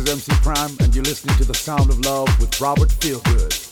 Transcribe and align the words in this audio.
is 0.00 0.12
MC 0.12 0.32
Pryme, 0.42 0.78
and 0.80 0.94
you're 0.94 1.04
listening 1.04 1.36
to 1.36 1.44
The 1.44 1.54
Sound 1.54 1.90
of 1.90 1.98
Love 2.00 2.28
with 2.40 2.60
Robert 2.60 2.88
Feelgood. 2.88 3.69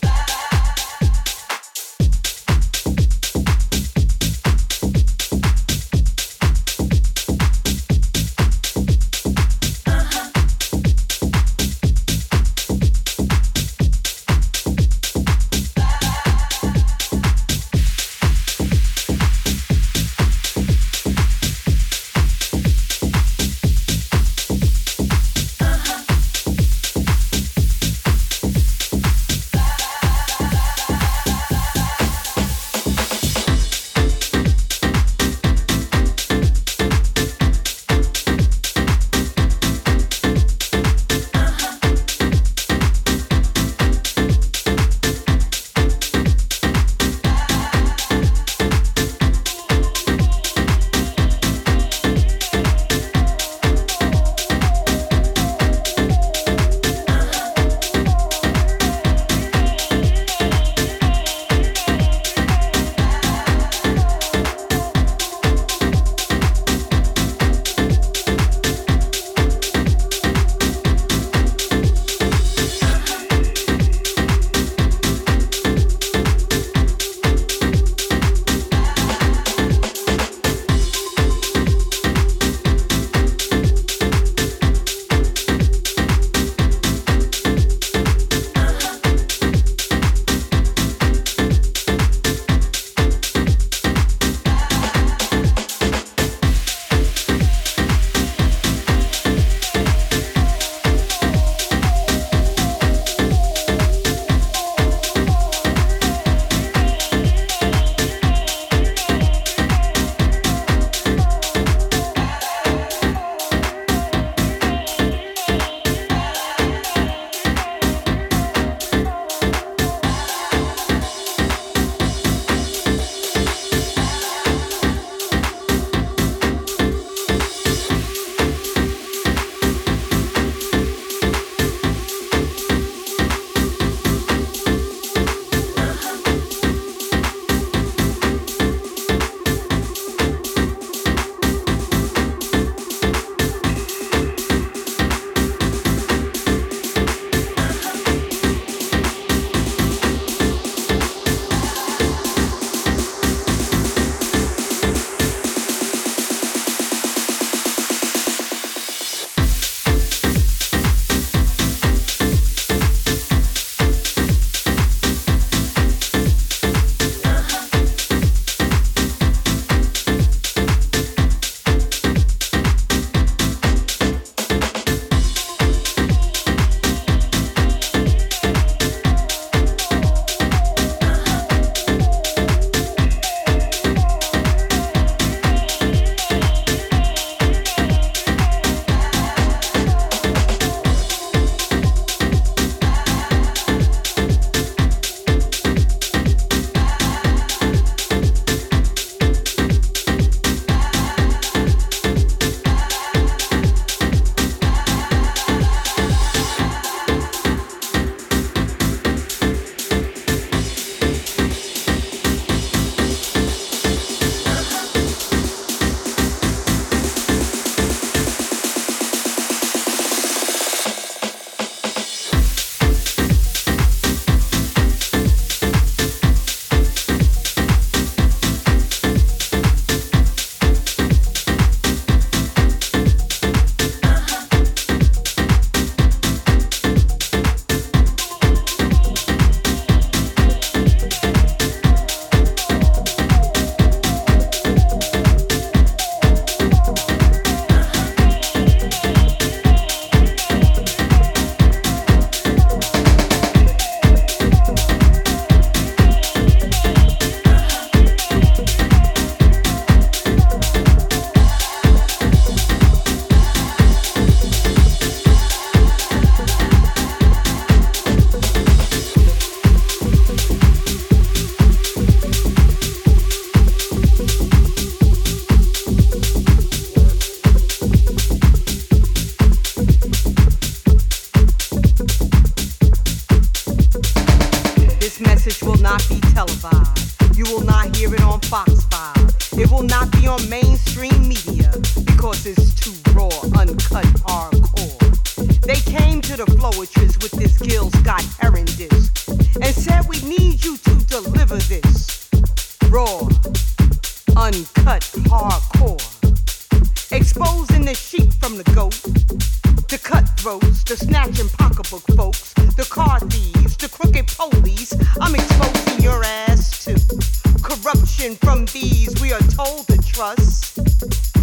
Told 319.58 319.84
to 319.88 319.98
trust. 319.98 320.78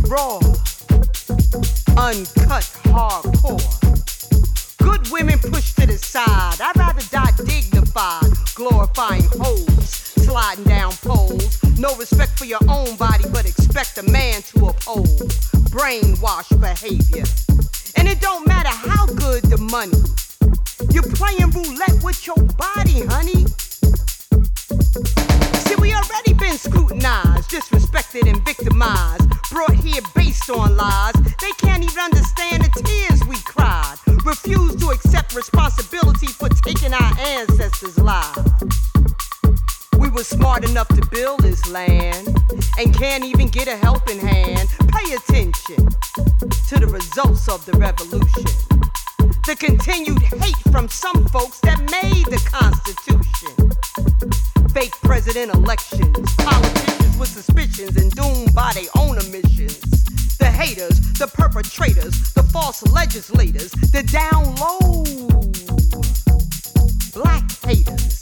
Raw, 0.07 0.38
uncut, 2.00 2.63
hardcore. 2.88 3.59
Good 4.77 5.12
women 5.12 5.38
pushed 5.39 5.75
to 5.79 5.85
the 5.85 5.97
side. 5.97 6.62
I'd 6.62 6.77
rather 6.77 7.01
die 7.12 7.33
dignified, 7.44 8.31
glorifying 8.56 9.27
hoes, 9.41 9.89
sliding 9.89 10.63
down 10.63 10.94
poles. 11.03 11.62
No 11.77 11.94
respect 11.97 12.39
for 12.39 12.45
your 12.45 12.63
own 12.69 12.95
body, 12.95 13.25
but 13.33 13.45
expect 13.45 13.97
a 13.97 14.03
man 14.03 14.41
to 14.44 14.67
uphold 14.67 15.19
brainwash 15.75 16.50
behavior. 16.62 17.25
And 17.97 18.07
it 18.07 18.21
don't 18.21 18.47
matter 18.47 18.69
how 18.69 19.07
good 19.07 19.44
the 19.44 19.57
money. 19.57 20.00
You're 20.94 21.12
playing 21.19 21.51
roulette 21.51 22.01
with 22.01 22.25
your 22.25 22.41
body, 22.56 23.06
honey. 23.07 23.45
See, 25.65 25.75
we 25.75 25.94
already 25.94 26.33
been 26.33 26.57
scrutinized, 26.57 27.50
disrespected, 27.50 28.29
and 28.29 28.44
victimized. 28.45 29.29
Brought 29.51 29.73
here 29.73 30.01
based 30.13 30.50
on 30.50 30.75
lies. 30.77 31.13
They 31.41 31.51
can't 31.57 31.83
even 31.83 32.00
understand 32.00 32.63
the 32.63 32.83
tears 32.83 33.25
we 33.27 33.38
cried. 33.45 33.95
Refuse 34.23 34.75
to 34.77 34.89
accept 34.89 35.35
responsibility 35.35 36.27
for 36.27 36.50
taking 36.50 36.94
our 36.94 37.19
ancestors' 37.19 37.97
lives. 37.97 38.51
We 39.97 40.09
were 40.09 40.23
smart 40.23 40.69
enough 40.69 40.88
to 40.89 41.01
build 41.09 41.41
this 41.41 41.67
land 41.69 42.27
and 42.77 42.94
can't 42.94 43.23
even 43.23 43.47
get 43.47 43.67
a 43.67 43.75
helping 43.77 44.19
hand. 44.19 44.69
Pay 44.88 45.13
attention 45.13 45.88
to 46.67 46.79
the 46.79 46.88
results 46.88 47.47
of 47.47 47.65
the 47.65 47.73
revolution. 47.73 48.45
The 49.45 49.56
continued 49.56 50.24
hate 50.24 50.57
from 50.71 50.89
some 50.89 51.24
folks 51.27 51.59
that 51.59 51.80
made 51.92 52.25
the 52.25 52.42
Constitution. 52.50 53.69
Fake 54.69 54.94
president 55.03 55.53
elections, 55.53 56.33
politicians 56.38 57.18
with 57.19 57.30
suspicions 57.30 57.95
and 57.95 58.09
doomed 58.15 58.56
by 58.56 58.71
their 58.74 58.89
own 58.97 59.19
omissions. 59.19 59.80
The 60.39 60.47
haters, 60.47 61.00
the 61.19 61.27
perpetrators, 61.27 62.33
the 62.33 62.42
false 62.42 62.81
legislators, 62.88 63.69
the 63.69 64.01
down 64.01 64.56
low 64.56 65.03
black 67.13 67.45
haters. 67.62 68.18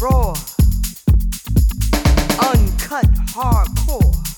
Raw, 0.00 0.34
uncut, 2.42 3.06
hardcore. 3.30 4.37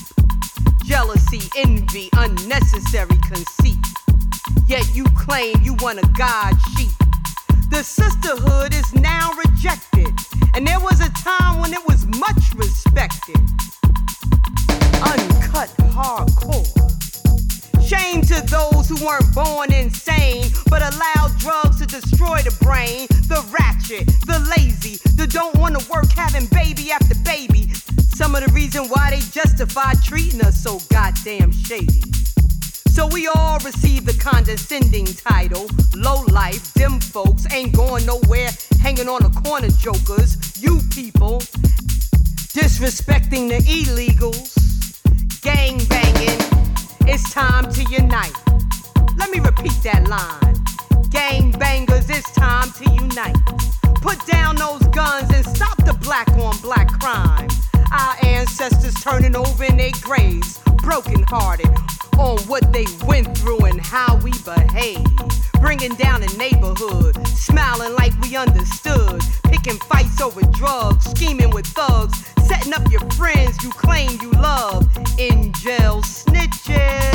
Jealousy, 0.91 1.39
envy, 1.55 2.09
unnecessary 2.17 3.17
conceit. 3.25 3.77
Yet 4.67 4.93
you 4.93 5.05
claim 5.15 5.55
you 5.63 5.73
want 5.75 5.99
a 5.99 6.07
God 6.17 6.53
sheep. 6.75 6.91
The 7.69 7.81
sisterhood 7.81 8.73
is 8.73 8.93
now 8.95 9.31
rejected, 9.37 10.11
and 10.53 10.67
there 10.67 10.81
was 10.81 10.99
a 10.99 11.09
time 11.11 11.61
when 11.61 11.71
it 11.71 11.79
was 11.87 12.05
much 12.19 12.53
respected. 12.55 13.37
Uncut 15.01 15.69
hardcore. 15.95 16.67
Shame 17.81 18.23
to 18.23 18.41
those 18.47 18.89
who 18.89 19.05
weren't 19.05 19.33
born 19.33 19.71
insane, 19.71 20.51
but 20.69 20.81
allowed 20.81 21.39
drugs 21.39 21.79
to 21.79 21.85
destroy 21.85 22.41
the 22.41 22.53
brain. 22.65 23.07
The 23.29 23.41
ratchet, 23.49 24.07
the 24.27 24.39
lazy, 24.57 24.99
the 25.15 25.25
don't 25.25 25.55
wanna 25.55 25.79
work 25.89 26.11
having 26.11 26.47
baby 26.47 26.91
after 26.91 27.15
baby. 27.23 27.70
Some 28.21 28.35
of 28.35 28.45
the 28.45 28.53
reason 28.53 28.83
why 28.83 29.09
they 29.09 29.19
justify 29.19 29.93
treating 30.03 30.41
us 30.41 30.61
so 30.61 30.77
goddamn 30.91 31.51
shady. 31.51 32.03
So 32.89 33.07
we 33.07 33.27
all 33.27 33.57
receive 33.65 34.05
the 34.05 34.13
condescending 34.13 35.07
title. 35.07 35.67
Low 35.95 36.21
life, 36.31 36.71
them 36.75 36.99
folks 36.99 37.51
ain't 37.51 37.75
going 37.75 38.05
nowhere, 38.05 38.49
hanging 38.79 39.09
on 39.09 39.23
the 39.23 39.31
corner 39.41 39.69
jokers. 39.69 40.37
You 40.61 40.81
people 40.93 41.39
disrespecting 42.53 43.49
the 43.49 43.57
illegals, 43.65 44.53
gang 45.41 45.83
banging. 45.85 46.39
It's 47.11 47.33
time 47.33 47.71
to 47.71 47.83
unite. 47.89 48.37
Let 49.17 49.31
me 49.31 49.39
repeat 49.39 49.81
that 49.81 50.07
line. 50.07 51.09
Gang 51.09 51.53
bangers, 51.53 52.07
it's 52.11 52.31
time 52.33 52.71
to 52.73 52.83
unite. 53.01 53.35
Put 53.95 54.23
down 54.27 54.57
those 54.57 54.85
guns 54.89 55.33
and 55.33 55.43
stop 55.43 55.83
the 55.85 55.97
black 55.99 56.29
on 56.37 56.55
black 56.59 56.87
crime. 56.99 57.49
Our 57.91 58.15
ancestors 58.25 58.93
turning 58.95 59.35
over 59.35 59.65
in 59.65 59.75
their 59.75 59.91
graves, 60.01 60.59
broken 60.77 61.23
hearted 61.27 61.69
on 62.17 62.39
what 62.47 62.71
they 62.71 62.85
went 63.05 63.37
through 63.37 63.65
and 63.65 63.81
how 63.81 64.15
we 64.17 64.31
behave. 64.45 65.05
Bringing 65.59 65.93
down 65.95 66.21
the 66.21 66.33
neighborhood, 66.37 67.27
smiling 67.27 67.93
like 67.95 68.17
we 68.21 68.35
understood. 68.35 69.21
Picking 69.43 69.77
fights 69.79 70.21
over 70.21 70.41
drugs, 70.53 71.05
scheming 71.11 71.49
with 71.49 71.67
thugs, 71.67 72.17
setting 72.45 72.73
up 72.73 72.89
your 72.89 73.01
friends 73.11 73.61
you 73.63 73.69
claim 73.71 74.11
you 74.21 74.31
love. 74.31 74.89
In 75.19 75.51
jail 75.53 76.01
snitches. 76.01 77.11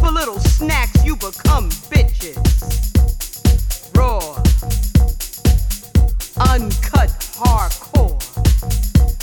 For 0.00 0.10
little 0.10 0.40
snacks, 0.40 1.04
you 1.04 1.14
become 1.14 1.70
bitches. 1.88 2.36
Raw, 3.94 4.18
uncut, 6.50 7.10
hardcore. 7.38 7.92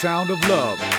Sound 0.00 0.30
of 0.30 0.40
love. 0.48 0.89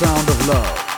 sound 0.00 0.30
of 0.30 0.48
love. 0.48 0.89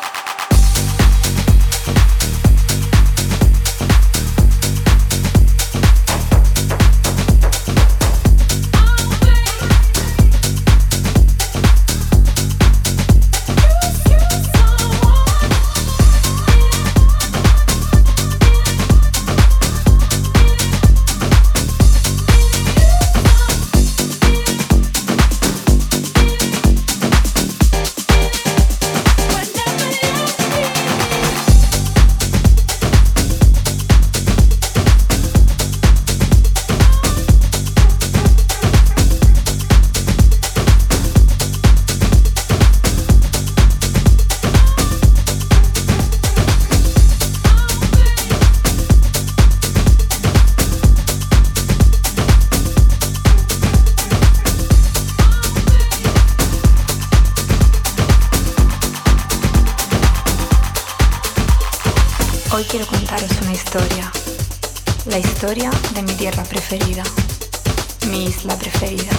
mi 68.08 68.24
isla 68.24 68.56
preferida, 68.56 69.12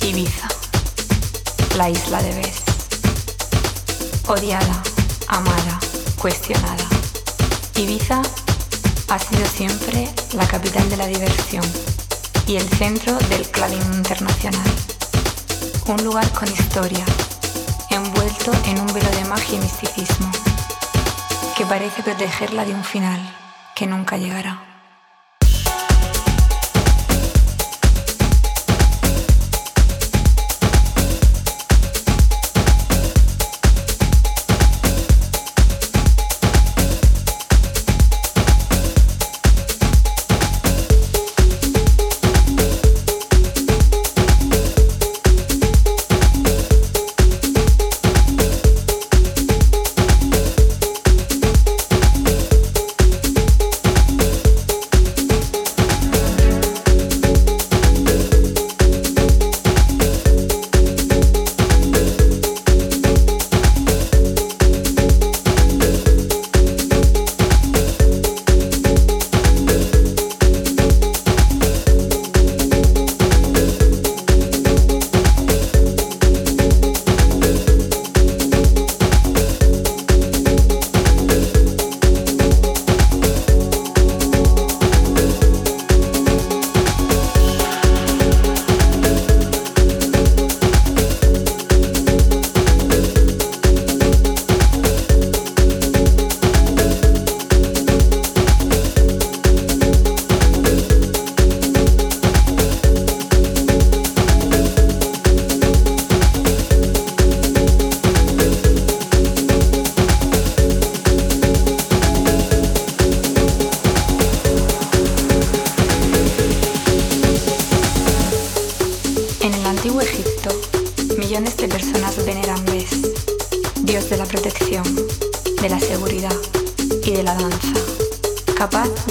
Ibiza, 0.00 0.46
la 1.76 1.90
isla 1.90 2.22
de 2.22 2.32
Bes. 2.36 2.62
Odiada, 4.28 4.80
amada, 5.26 5.80
cuestionada. 6.20 6.84
Ibiza 7.74 8.22
ha 9.08 9.18
sido 9.18 9.44
siempre 9.48 10.08
la 10.34 10.46
capital 10.46 10.88
de 10.88 10.96
la 10.98 11.08
diversión 11.08 11.64
y 12.46 12.54
el 12.54 12.68
centro 12.68 13.18
del 13.28 13.48
clavín 13.50 13.82
internacional. 13.94 14.70
Un 15.86 16.04
lugar 16.04 16.30
con 16.30 16.46
historia, 16.46 17.04
envuelto 17.90 18.52
en 18.66 18.78
un 18.78 18.94
velo 18.94 19.10
de 19.10 19.24
magia 19.24 19.58
y 19.58 19.62
misticismo, 19.62 20.30
que 21.56 21.66
parece 21.66 22.04
protegerla 22.04 22.64
de 22.64 22.74
un 22.74 22.84
final 22.84 23.20
que 23.74 23.88
nunca 23.88 24.16
llegará. 24.16 24.77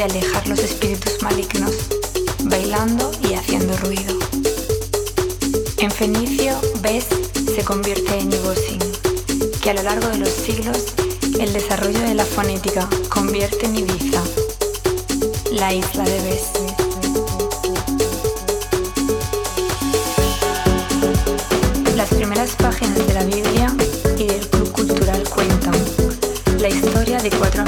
alejar 0.08 0.48
los 0.48 0.60
espíritus 0.60 1.22
malignos, 1.22 1.72
bailando 2.44 3.12
y 3.30 3.34
haciendo 3.34 3.76
ruido. 3.78 4.18
En 5.80 5.92
Fenicio, 5.92 6.56
Bes 6.82 7.06
se 7.54 7.64
convierte 7.64 8.18
en 8.18 8.32
Ibosin, 8.32 8.80
que 9.62 9.72
a 9.72 9.74
lo 9.74 9.84
largo 9.84 10.08
de 10.08 10.20
los 10.20 10.30
siglos 10.30 10.78
el 11.40 11.52
desarrollo 11.52 12.00
de 12.00 12.14
la 12.14 12.24
fonética 12.24 12.88
convierte 13.10 13.66
en 13.66 13.76
Ibiza, 13.76 14.24
la 15.52 15.74
isla 15.74 16.04
de 16.06 16.22
Bes. 16.22 16.44
Las 21.98 22.10
primeras 22.10 22.52
páginas 22.52 23.08
de 23.08 23.14
la 23.14 23.26
Biblia 23.26 23.76
y 24.18 24.28
del 24.28 24.48
Club 24.48 24.72
Cultural 24.72 25.24
cuentan 25.28 25.76
la 26.60 26.70
historia 26.70 27.20
de 27.20 27.30
cuatro 27.32 27.66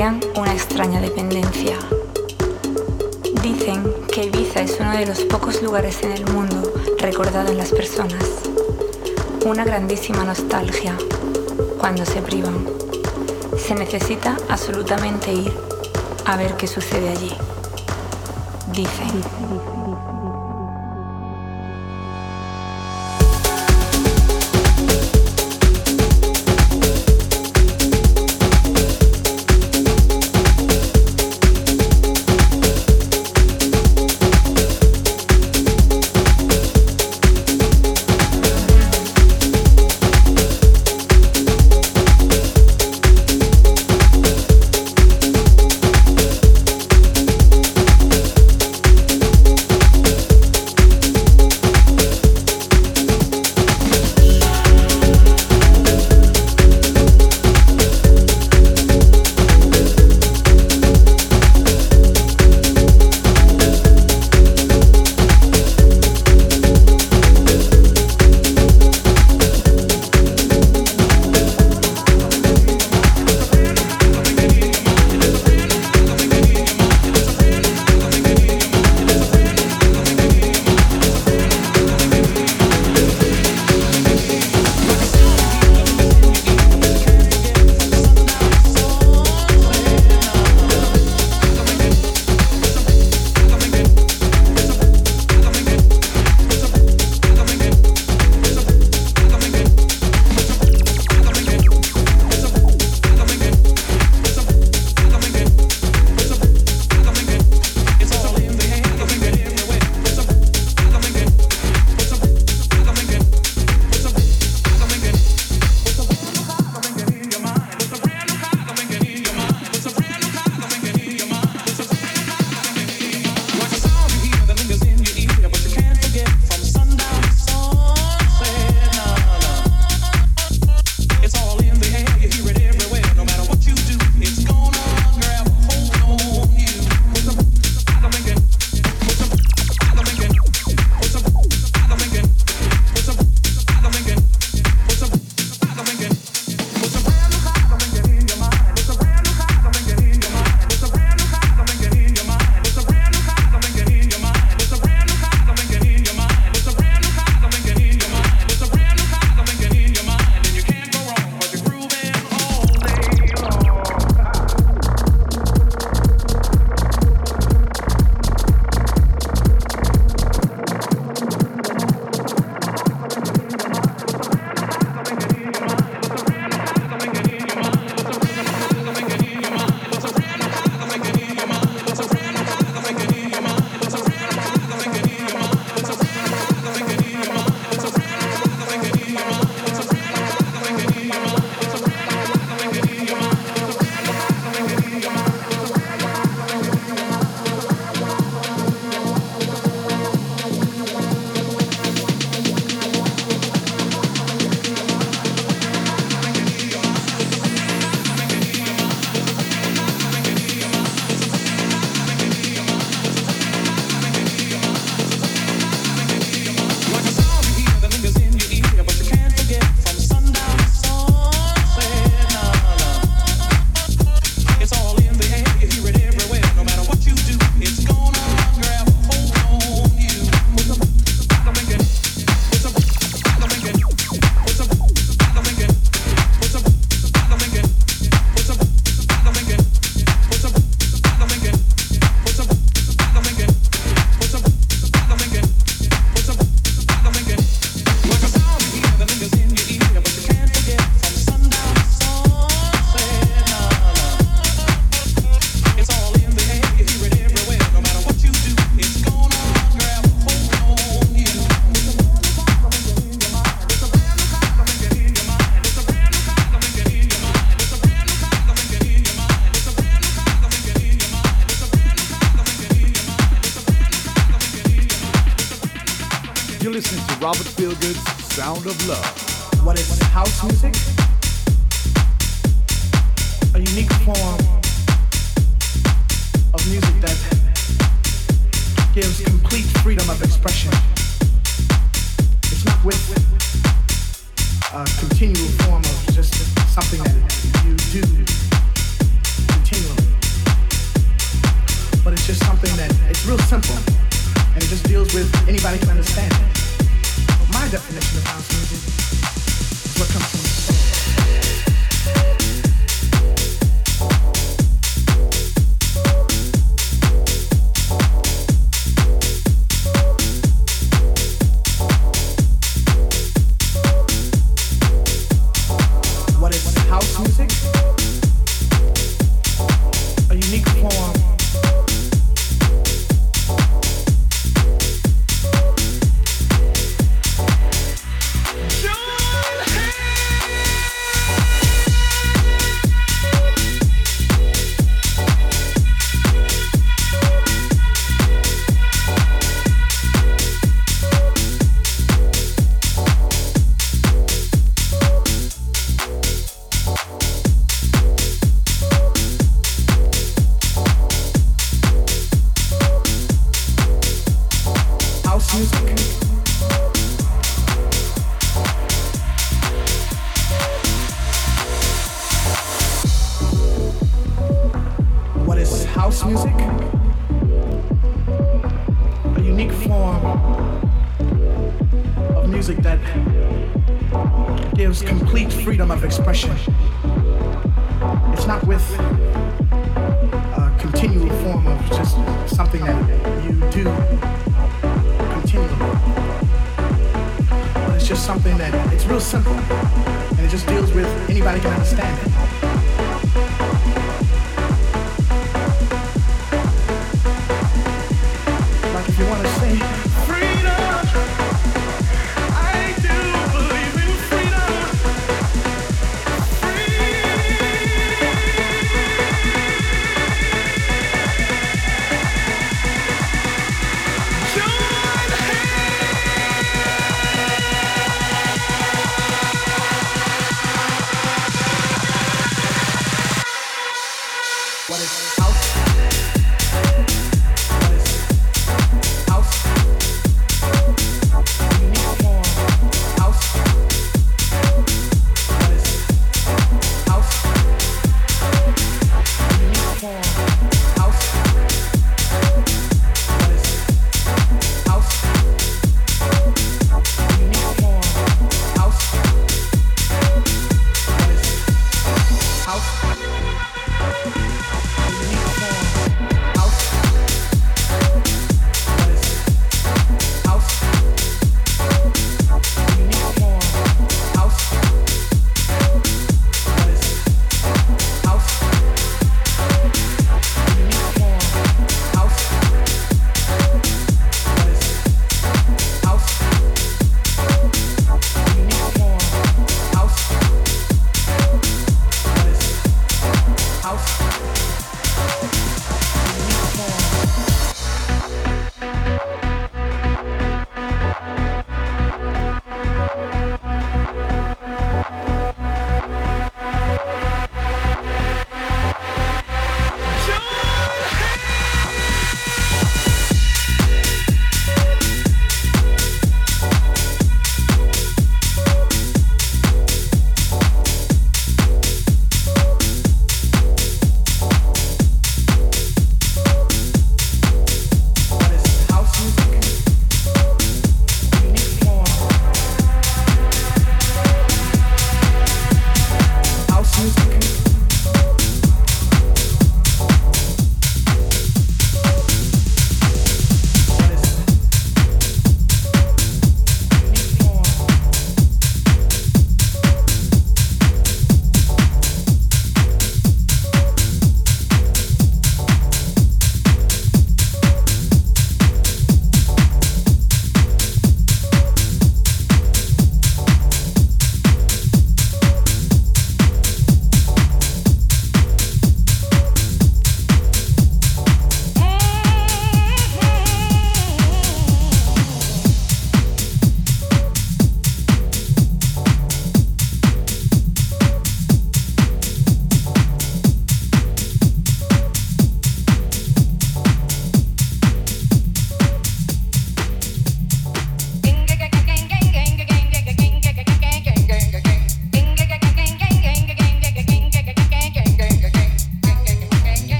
una 0.00 0.54
extraña 0.54 0.98
dependencia. 0.98 1.76
Dicen 3.42 3.84
que 4.10 4.24
Ibiza 4.24 4.62
es 4.62 4.78
uno 4.80 4.92
de 4.92 5.04
los 5.04 5.20
pocos 5.24 5.62
lugares 5.62 6.02
en 6.02 6.12
el 6.12 6.26
mundo 6.32 6.72
recordado 6.98 7.50
en 7.50 7.58
las 7.58 7.70
personas. 7.70 8.24
Una 9.44 9.62
grandísima 9.62 10.24
nostalgia 10.24 10.96
cuando 11.78 12.06
se 12.06 12.22
privan. 12.22 12.66
Se 13.58 13.74
necesita 13.74 14.38
absolutamente 14.48 15.34
ir 15.34 15.52
a 16.24 16.38
ver 16.38 16.56
qué 16.56 16.66
sucede 16.66 17.10
allí. 17.10 17.32
Dicen. 18.72 19.79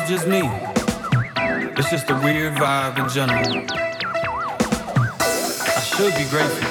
It's 0.00 0.08
just 0.08 0.26
me. 0.26 0.42
It's 1.76 1.90
just 1.90 2.10
a 2.10 2.14
weird 2.14 2.54
vibe 2.54 2.98
in 2.98 3.08
general. 3.08 3.64
I 5.66 5.80
should 5.80 6.14
be 6.14 6.24
grateful, 6.30 6.68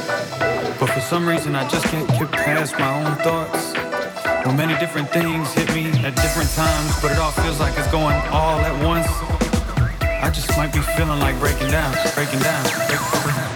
but 0.80 0.90
for 0.90 1.02
some 1.02 1.28
reason 1.28 1.56
I 1.56 1.68
just 1.68 1.86
can't 1.88 2.08
get 2.10 2.32
past 2.32 2.80
my 2.80 3.06
own 3.06 3.16
thoughts. 3.18 3.74
Well, 4.46 4.56
many 4.56 4.78
different 4.80 5.10
things 5.10 5.54
hit 5.54 5.74
me 5.76 5.92
at 6.06 6.16
different 6.16 6.50
times, 6.56 7.02
but 7.02 7.12
it 7.12 7.20
all 7.20 7.32
feels 7.32 7.60
like 7.60 7.78
it's 7.78 7.92
going 7.92 8.16
all 8.32 8.60
at 8.60 8.84
once. 8.84 9.08
I 10.02 10.30
just 10.34 10.50
might 10.58 10.74
be 10.74 10.80
feeling 10.80 11.20
like 11.20 11.38
breaking 11.40 11.70
down, 11.70 11.94
breaking 12.16 12.40
down, 12.40 12.64
breaking 12.64 13.36
down. 13.36 13.49